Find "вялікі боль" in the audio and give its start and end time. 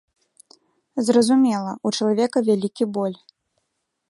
2.49-3.17